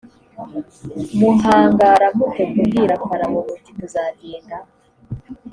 [1.19, 4.57] muhangara mute kubwira farawo muti tuzagenda